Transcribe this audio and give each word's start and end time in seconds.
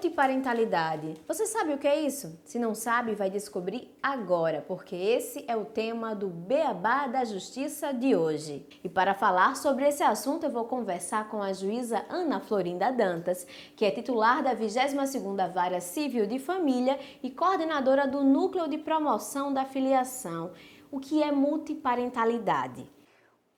multiparentalidade. 0.00 1.14
Você 1.28 1.44
sabe 1.44 1.74
o 1.74 1.78
que 1.78 1.86
é 1.86 2.00
isso? 2.00 2.40
Se 2.46 2.58
não 2.58 2.74
sabe, 2.74 3.14
vai 3.14 3.28
descobrir 3.28 3.94
agora, 4.02 4.64
porque 4.66 4.96
esse 4.96 5.44
é 5.46 5.54
o 5.54 5.66
tema 5.66 6.14
do 6.14 6.26
Beabá 6.26 7.06
da 7.06 7.22
Justiça 7.22 7.92
de 7.92 8.16
hoje. 8.16 8.66
E 8.82 8.88
para 8.88 9.12
falar 9.12 9.56
sobre 9.56 9.86
esse 9.86 10.02
assunto, 10.02 10.44
eu 10.44 10.50
vou 10.50 10.64
conversar 10.64 11.28
com 11.28 11.42
a 11.42 11.52
juíza 11.52 12.02
Ana 12.08 12.40
Florinda 12.40 12.90
Dantas, 12.90 13.46
que 13.76 13.84
é 13.84 13.90
titular 13.90 14.42
da 14.42 14.56
22ª 14.56 15.52
Vara 15.52 15.82
Civil 15.82 16.26
de 16.26 16.38
Família 16.38 16.98
e 17.22 17.30
coordenadora 17.30 18.08
do 18.08 18.24
Núcleo 18.24 18.68
de 18.68 18.78
Promoção 18.78 19.52
da 19.52 19.66
Filiação. 19.66 20.52
O 20.90 20.98
que 20.98 21.22
é 21.22 21.30
multiparentalidade? 21.30 22.90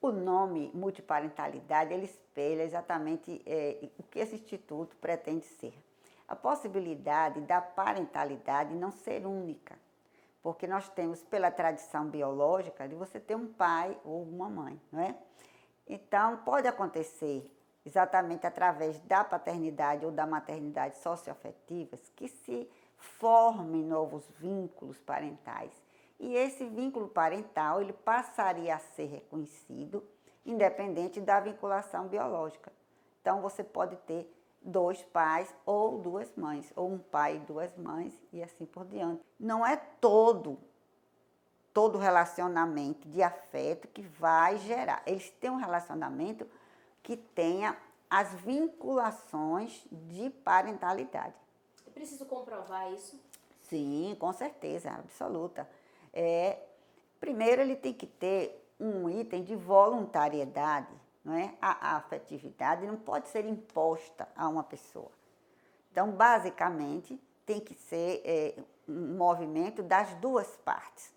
O 0.01 0.11
nome 0.11 0.69
multiparentalidade 0.73 1.93
ele 1.93 2.03
espelha 2.03 2.63
exatamente 2.63 3.41
é, 3.45 3.87
o 3.97 4.03
que 4.03 4.19
esse 4.19 4.35
instituto 4.35 4.97
pretende 4.97 5.45
ser. 5.45 5.73
A 6.33 6.35
possibilidade 6.35 7.41
da 7.41 7.61
parentalidade 7.61 8.73
não 8.73 8.89
ser 8.89 9.23
única, 9.23 9.77
porque 10.41 10.65
nós 10.65 10.89
temos 10.89 11.21
pela 11.21 11.51
tradição 11.51 12.09
biológica 12.09 12.87
de 12.87 12.95
você 12.95 13.19
ter 13.19 13.35
um 13.35 13.53
pai 13.53 13.95
ou 14.03 14.23
uma 14.23 14.49
mãe, 14.49 14.81
não 14.91 14.99
é? 14.99 15.15
Então 15.87 16.37
pode 16.37 16.67
acontecer 16.67 17.47
exatamente 17.85 18.47
através 18.47 18.97
da 19.01 19.23
paternidade 19.23 20.07
ou 20.07 20.11
da 20.11 20.25
maternidade 20.25 20.97
socioafetivas 20.97 22.01
que 22.15 22.27
se 22.27 22.67
formem 22.97 23.83
novos 23.83 24.27
vínculos 24.39 24.99
parentais 25.01 25.71
e 26.19 26.35
esse 26.35 26.65
vínculo 26.65 27.09
parental 27.09 27.79
ele 27.79 27.93
passaria 27.93 28.73
a 28.73 28.79
ser 28.79 29.05
reconhecido 29.05 30.03
independente 30.43 31.21
da 31.21 31.39
vinculação 31.39 32.07
biológica. 32.07 32.73
Então 33.21 33.39
você 33.39 33.63
pode 33.63 33.95
ter 33.97 34.27
dois 34.63 35.01
pais 35.03 35.53
ou 35.65 35.99
duas 35.99 36.33
mães, 36.35 36.71
ou 36.75 36.91
um 36.91 36.97
pai 36.97 37.37
e 37.37 37.39
duas 37.39 37.75
mães 37.75 38.13
e 38.31 38.41
assim 38.41 38.65
por 38.65 38.85
diante. 38.85 39.23
Não 39.39 39.65
é 39.65 39.75
todo 39.75 40.57
todo 41.73 41.97
relacionamento 41.97 43.09
de 43.09 43.23
afeto 43.23 43.87
que 43.87 44.03
vai 44.03 44.59
gerar. 44.59 45.01
Eles 45.07 45.31
têm 45.31 45.49
um 45.49 45.55
relacionamento 45.55 46.47
que 47.01 47.17
tenha 47.17 47.75
as 48.07 48.31
vinculações 48.35 49.83
de 49.91 50.29
parentalidade. 50.29 51.33
Eu 51.83 51.91
preciso 51.91 52.27
comprovar 52.27 52.93
isso? 52.93 53.19
Sim, 53.59 54.15
com 54.19 54.31
certeza, 54.31 54.91
absoluta 54.91 55.67
é, 56.13 56.59
primeiro 57.19 57.61
ele 57.61 57.75
tem 57.75 57.91
que 57.91 58.05
ter 58.05 58.63
um 58.79 59.09
item 59.09 59.43
de 59.43 59.55
voluntariedade, 59.55 60.93
não 61.23 61.33
é? 61.33 61.53
A, 61.61 61.95
afetividade 61.97 62.85
não 62.85 62.97
pode 62.97 63.29
ser 63.29 63.45
imposta 63.45 64.27
a 64.35 64.47
uma 64.47 64.63
pessoa. 64.63 65.11
Então, 65.91 66.11
basicamente, 66.11 67.21
tem 67.45 67.59
que 67.59 67.73
ser 67.73 68.21
é, 68.25 68.55
um 68.87 69.15
movimento 69.15 69.81
das 69.81 70.13
duas 70.15 70.47
partes. 70.57 71.13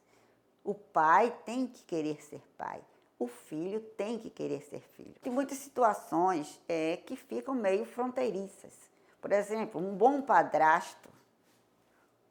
O 0.62 0.74
pai 0.74 1.34
tem 1.44 1.66
que 1.66 1.82
querer 1.84 2.22
ser 2.22 2.42
pai, 2.58 2.80
o 3.18 3.26
filho 3.26 3.80
tem 3.80 4.18
que 4.18 4.28
querer 4.28 4.62
ser 4.62 4.80
filho. 4.80 5.14
Tem 5.22 5.32
muitas 5.32 5.58
situações 5.58 6.60
é, 6.68 6.98
que 6.98 7.16
ficam 7.16 7.54
meio 7.54 7.84
fronteiriças. 7.84 8.74
Por 9.20 9.32
exemplo, 9.32 9.80
um 9.80 9.96
bom 9.96 10.20
padrasto 10.20 11.08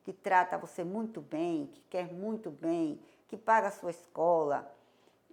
que 0.03 0.13
trata 0.13 0.57
você 0.57 0.83
muito 0.83 1.19
bem, 1.19 1.67
que 1.67 1.81
quer 1.89 2.13
muito 2.13 2.51
bem, 2.51 3.01
que 3.27 3.35
paga 3.35 3.69
a 3.69 3.71
sua 3.71 3.89
escola, 3.89 4.71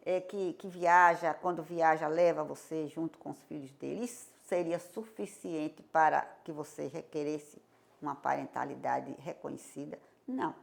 é, 0.04 0.20
que, 0.20 0.54
que 0.54 0.68
viaja, 0.68 1.34
quando 1.34 1.62
viaja, 1.62 2.06
leva 2.08 2.42
você 2.42 2.86
junto 2.88 3.18
com 3.18 3.30
os 3.30 3.42
filhos 3.44 3.72
dele. 3.72 4.04
Isso 4.04 4.26
seria 4.44 4.78
suficiente 4.78 5.82
para 5.82 6.22
que 6.44 6.52
você 6.52 6.86
requeresse 6.86 7.60
uma 8.00 8.14
parentalidade 8.14 9.14
reconhecida? 9.20 9.98
Não, 10.26 10.54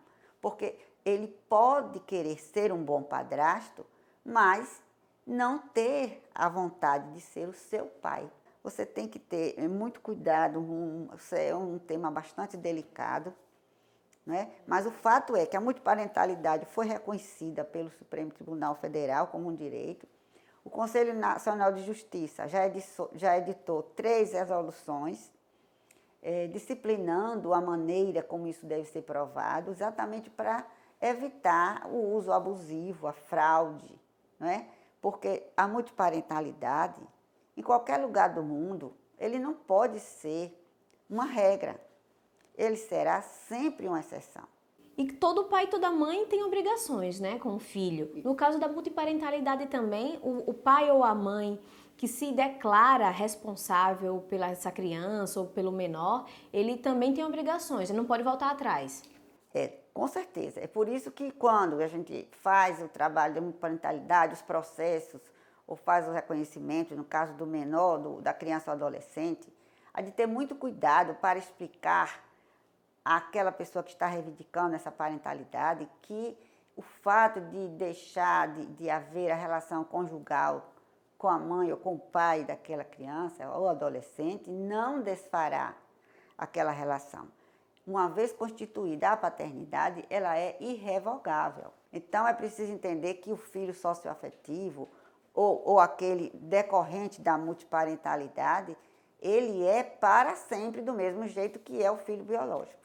porque 0.42 0.78
ele 1.06 1.28
pode 1.48 2.00
querer 2.02 2.40
ser 2.40 2.72
um 2.72 2.84
bom 2.84 3.02
padrasto, 3.02 3.86
mas 4.24 4.82
não 5.26 5.60
ter 5.60 6.24
a 6.36 6.50
vontade 6.50 7.12
de 7.14 7.22
ser 7.22 7.48
o 7.48 7.54
seu 7.54 7.86
pai. 7.86 8.30
Você 8.64 8.86
tem 8.86 9.08
que 9.08 9.18
ter 9.18 9.58
muito 9.70 10.02
cuidado, 10.02 10.60
um, 10.60 11.08
é 11.32 11.56
um 11.56 11.80
tema 11.80 12.12
bastante 12.12 12.58
delicado, 12.58 13.34
né? 14.26 14.52
Mas 14.68 14.86
o 14.86 14.92
fato 14.92 15.36
é 15.36 15.46
que 15.46 15.58
a 15.58 15.62
multiparentalidade 15.62 16.66
foi 16.66 16.86
reconhecida 16.86 17.64
pelo 17.64 17.90
Supremo 17.92 18.32
Tribunal 18.32 18.76
Federal 18.76 19.28
como 19.28 19.50
um 19.50 19.56
direito. 19.56 20.08
O 20.64 20.70
Conselho 20.70 21.14
Nacional 21.14 21.72
de 21.72 21.84
Justiça 21.84 22.48
já 22.48 22.68
editou, 22.68 23.10
já 23.14 23.38
editou 23.38 23.84
três 23.84 24.34
resoluções 24.34 25.32
é, 26.22 26.48
disciplinando 26.48 27.54
a 27.54 27.62
maneira 27.62 28.22
como 28.22 28.48
isso 28.48 28.66
deve 28.66 28.86
ser 28.86 29.04
provado, 29.04 29.72
exatamente 29.72 30.30
para 30.30 30.66
evitar 31.02 31.88
o 31.88 32.14
uso 32.14 32.32
abusivo, 32.32 33.08
a 33.08 33.14
fraude, 33.14 34.00
né? 34.40 34.68
porque 35.02 35.44
a 35.56 35.68
multiparentalidade, 35.68 37.02
em 37.56 37.62
qualquer 37.62 37.98
lugar 37.98 38.34
do 38.34 38.44
mundo, 38.44 38.94
ele 39.18 39.40
não 39.40 39.54
pode 39.54 40.00
ser 40.00 40.54
uma 41.10 41.26
regra 41.26 41.80
ele 42.60 42.76
será 42.76 43.22
sempre 43.22 43.88
uma 43.88 44.02
exceção. 44.02 44.44
E 44.98 45.14
todo 45.14 45.46
pai 45.46 45.64
e 45.64 45.68
toda 45.68 45.90
mãe 45.90 46.26
tem 46.26 46.44
obrigações, 46.44 47.22
né, 47.22 47.40
com 47.40 47.56
o 47.56 47.60
filho. 47.60 48.12
No 48.22 48.36
caso 48.36 48.60
da 48.60 48.68
multiparentalidade 48.68 49.68
também, 49.68 50.20
o, 50.22 50.50
o 50.50 50.54
pai 50.54 50.92
ou 50.92 51.06
a 51.06 51.16
mãe 51.16 51.58
que 51.96 52.06
se 52.06 52.34
declara 52.34 53.10
responsável 53.10 54.26
pela 54.30 54.50
essa 54.50 54.72
criança 54.72 55.40
ou 55.40 55.48
pelo 55.48 55.72
menor, 55.72 56.26
ele 56.52 56.78
também 56.78 57.14
tem 57.14 57.24
obrigações, 57.24 57.90
ele 57.90 57.98
não 57.98 58.06
pode 58.06 58.24
voltar 58.24 58.52
atrás. 58.52 59.04
É, 59.54 59.74
com 59.94 60.08
certeza. 60.08 60.60
É 60.60 60.68
por 60.68 60.90
isso 60.90 61.12
que 61.12 61.32
quando 61.32 61.80
a 61.80 61.88
gente 61.88 62.28
faz 62.32 62.82
o 62.82 62.90
trabalho 62.90 63.36
de 63.36 63.42
multiparentalidade, 63.42 64.34
os 64.34 64.42
processos, 64.42 65.22
ou 65.66 65.78
faz 65.78 66.08
o 66.08 66.12
reconhecimento, 66.12 66.94
no 66.94 67.06
caso 67.06 67.34
do 67.36 67.46
menor, 67.46 68.00
do, 68.00 68.22
da 68.22 68.34
criança 68.34 68.70
ou 68.70 68.76
adolescente, 68.76 69.48
há 69.94 70.02
de 70.02 70.12
ter 70.12 70.26
muito 70.26 70.56
cuidado 70.56 71.16
para 71.16 71.40
explicar 71.40 72.29
àquela 73.10 73.52
pessoa 73.52 73.82
que 73.82 73.92
está 73.92 74.06
reivindicando 74.06 74.76
essa 74.76 74.92
parentalidade 74.92 75.90
que 76.04 76.38
o 76.76 76.82
fato 76.84 77.42
de 77.42 77.68
deixar 77.70 78.54
de, 78.54 78.68
de 78.68 78.88
haver 78.88 79.32
a 79.32 79.36
relação 79.36 79.84
conjugal 79.84 80.72
com 81.18 81.28
a 81.28 81.40
mãe 81.40 81.72
ou 81.72 81.78
com 81.78 81.96
o 81.96 82.00
pai 82.00 82.44
daquela 82.44 82.84
criança 82.84 83.50
ou 83.50 83.68
adolescente 83.68 84.52
não 84.52 85.02
desfará 85.02 85.76
aquela 86.38 86.70
relação. 86.70 87.28
Uma 87.86 88.08
vez 88.08 88.32
constituída 88.32 89.10
a 89.10 89.18
paternidade, 89.18 90.06
ela 90.08 90.38
é 90.38 90.56
irrevogável. 90.60 91.74
Então 91.92 92.28
é 92.28 92.34
preciso 92.34 92.72
entender 92.72 93.16
que 93.16 93.32
o 93.32 93.38
filho 93.38 93.74
socioafetivo 93.74 94.88
ou, 95.34 95.64
ou 95.66 95.80
aquele 95.80 96.30
decorrente 96.36 97.22
da 97.22 97.40
multiparentalidade, 97.40 98.78
ele 99.20 99.66
é 99.66 99.82
para 99.82 100.36
sempre 100.36 100.80
do 100.82 100.94
mesmo 100.94 101.28
jeito 101.28 101.58
que 101.58 101.84
é 101.84 101.90
o 101.90 101.98
filho 101.98 102.24
biológico. 102.24 102.80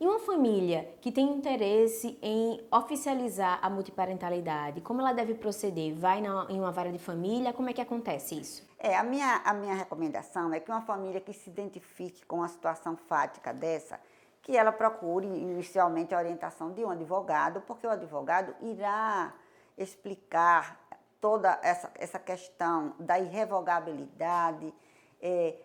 E 0.00 0.06
uma 0.06 0.20
família 0.20 0.94
que 1.00 1.10
tem 1.10 1.28
interesse 1.28 2.16
em 2.22 2.64
oficializar 2.70 3.58
a 3.60 3.68
multiparentalidade, 3.68 4.80
como 4.80 5.00
ela 5.00 5.12
deve 5.12 5.34
proceder? 5.34 5.92
Vai 5.92 6.20
na, 6.20 6.46
em 6.48 6.60
uma 6.60 6.70
vara 6.70 6.92
de 6.92 7.00
família? 7.00 7.52
Como 7.52 7.68
é 7.68 7.72
que 7.72 7.80
acontece 7.80 8.38
isso? 8.38 8.64
É, 8.78 8.96
a 8.96 9.02
minha, 9.02 9.42
a 9.44 9.52
minha 9.52 9.74
recomendação 9.74 10.54
é 10.54 10.60
que 10.60 10.70
uma 10.70 10.82
família 10.82 11.20
que 11.20 11.32
se 11.32 11.50
identifique 11.50 12.24
com 12.26 12.36
uma 12.36 12.46
situação 12.46 12.96
fática 12.96 13.52
dessa, 13.52 13.98
que 14.40 14.56
ela 14.56 14.70
procure 14.70 15.26
inicialmente 15.26 16.14
a 16.14 16.18
orientação 16.18 16.70
de 16.70 16.84
um 16.84 16.90
advogado, 16.90 17.60
porque 17.62 17.84
o 17.84 17.90
advogado 17.90 18.54
irá 18.62 19.34
explicar 19.76 20.80
toda 21.20 21.58
essa, 21.60 21.90
essa 21.96 22.20
questão 22.20 22.94
da 23.00 23.18
irrevogabilidade, 23.18 24.72
é, 25.20 25.56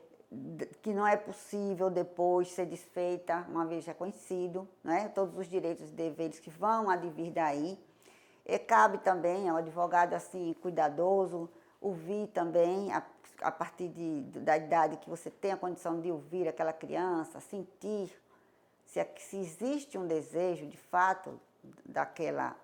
que 0.81 0.94
não 0.94 1.06
é 1.06 1.15
possível 1.15 1.89
depois 1.89 2.51
ser 2.51 2.65
desfeita 2.65 3.45
uma 3.50 3.65
vez 3.65 3.85
reconhecido, 3.85 4.68
né? 4.83 5.09
todos 5.09 5.38
os 5.38 5.47
direitos 5.47 5.89
e 5.89 5.94
deveres 5.94 6.39
que 6.39 6.50
vão 6.50 6.89
advir 6.89 7.31
daí. 7.31 7.80
E 8.45 8.59
cabe 8.59 8.97
também 8.97 9.47
ao 9.47 9.57
advogado 9.57 10.13
assim 10.13 10.53
cuidadoso 10.62 11.50
ouvir 11.80 12.27
também 12.27 12.91
a, 12.94 13.03
a 13.41 13.51
partir 13.51 13.89
de, 13.89 14.21
da 14.39 14.57
idade 14.57 14.97
que 14.97 15.09
você 15.09 15.30
tem 15.30 15.51
a 15.51 15.57
condição 15.57 16.00
de 16.00 16.09
ouvir 16.09 16.47
aquela 16.47 16.71
criança, 16.71 17.41
sentir 17.41 18.09
se, 18.86 19.00
é 19.00 19.13
se 19.18 19.38
existe 19.38 19.97
um 19.97 20.07
desejo 20.07 20.65
de 20.68 20.77
fato 20.77 21.39
daquela 21.86 22.56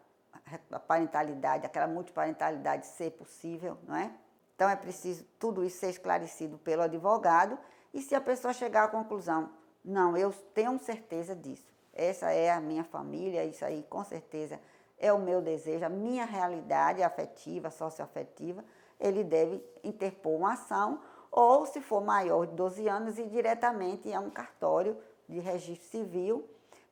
parentalidade, 0.88 1.66
aquela 1.66 1.88
multiparentalidade 1.88 2.86
ser 2.88 3.12
possível, 3.12 3.78
não 3.88 3.96
é? 3.96 4.12
Então 4.60 4.70
é 4.70 4.76
preciso 4.76 5.24
tudo 5.40 5.64
isso 5.64 5.78
ser 5.78 5.90
esclarecido 5.90 6.58
pelo 6.58 6.82
advogado 6.82 7.58
e 7.94 8.02
se 8.02 8.14
a 8.14 8.20
pessoa 8.20 8.52
chegar 8.52 8.84
à 8.84 8.88
conclusão, 8.90 9.50
não, 9.86 10.18
eu 10.18 10.34
tenho 10.54 10.78
certeza 10.80 11.34
disso, 11.34 11.72
essa 11.94 12.30
é 12.30 12.52
a 12.52 12.60
minha 12.60 12.84
família, 12.84 13.46
isso 13.46 13.64
aí 13.64 13.86
com 13.90 14.04
certeza 14.04 14.60
é 14.98 15.14
o 15.14 15.18
meu 15.18 15.42
desejo, 15.42 15.86
a 15.86 15.90
minha 15.90 16.26
realidade 16.26 17.02
afetiva, 17.02 17.72
socioafetiva, 17.72 18.66
ele 19.00 19.24
deve 19.24 19.64
interpor 19.82 20.38
uma 20.38 20.52
ação 20.52 21.00
ou, 21.32 21.66
se 21.66 21.80
for 21.80 22.04
maior 22.04 22.46
de 22.46 22.54
12 22.56 22.86
anos, 22.90 23.18
ir 23.18 23.30
diretamente 23.30 24.12
a 24.12 24.20
um 24.20 24.30
cartório 24.30 24.98
de 25.26 25.40
registro 25.40 25.88
civil 25.88 26.46